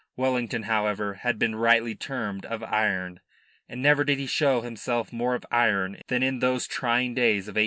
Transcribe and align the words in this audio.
Wellington, 0.15 0.63
however, 0.63 1.13
has 1.21 1.35
been 1.35 1.53
rightly 1.53 1.93
termed 1.93 2.43
of 2.47 2.63
iron, 2.63 3.19
and 3.69 3.83
never 3.83 4.03
did 4.03 4.17
he 4.17 4.25
show 4.25 4.61
himself 4.61 5.13
more 5.13 5.35
of 5.35 5.45
iron 5.51 6.01
than 6.07 6.23
in 6.23 6.39
those 6.39 6.65
trying 6.65 7.13
days 7.13 7.43
of 7.47 7.53
1810. 7.53 7.59